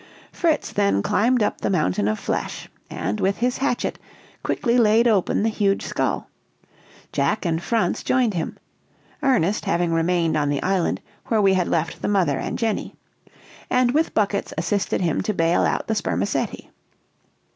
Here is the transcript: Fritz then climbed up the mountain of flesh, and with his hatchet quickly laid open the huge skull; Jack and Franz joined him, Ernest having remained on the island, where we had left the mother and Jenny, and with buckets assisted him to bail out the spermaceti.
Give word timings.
Fritz 0.31 0.71
then 0.73 1.03
climbed 1.03 1.43
up 1.43 1.61
the 1.61 1.69
mountain 1.69 2.07
of 2.07 2.17
flesh, 2.17 2.67
and 2.89 3.19
with 3.19 3.37
his 3.37 3.59
hatchet 3.59 3.99
quickly 4.41 4.75
laid 4.79 5.07
open 5.07 5.43
the 5.43 5.49
huge 5.49 5.85
skull; 5.85 6.27
Jack 7.11 7.45
and 7.45 7.61
Franz 7.61 8.01
joined 8.01 8.33
him, 8.33 8.57
Ernest 9.21 9.65
having 9.65 9.93
remained 9.93 10.35
on 10.35 10.49
the 10.49 10.63
island, 10.63 11.01
where 11.27 11.39
we 11.39 11.53
had 11.53 11.67
left 11.67 12.01
the 12.01 12.07
mother 12.07 12.39
and 12.39 12.57
Jenny, 12.57 12.95
and 13.69 13.91
with 13.91 14.15
buckets 14.15 14.55
assisted 14.57 15.01
him 15.01 15.21
to 15.21 15.35
bail 15.35 15.61
out 15.65 15.85
the 15.85 15.93
spermaceti. 15.93 16.71